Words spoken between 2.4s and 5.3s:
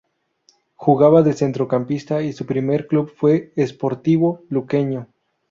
primer club fue Sportivo Luqueño.